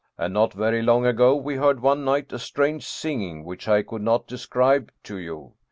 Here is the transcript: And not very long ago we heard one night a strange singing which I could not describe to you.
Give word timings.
And 0.17 0.33
not 0.33 0.51
very 0.55 0.81
long 0.81 1.05
ago 1.05 1.35
we 1.35 1.57
heard 1.57 1.79
one 1.79 2.03
night 2.03 2.33
a 2.33 2.39
strange 2.39 2.83
singing 2.87 3.45
which 3.45 3.67
I 3.67 3.83
could 3.83 4.01
not 4.01 4.25
describe 4.25 4.91
to 5.03 5.19
you. 5.19 5.53